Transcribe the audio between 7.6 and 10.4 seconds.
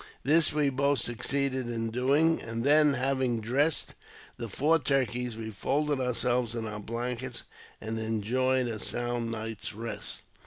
and enjoyed a sound night's rest.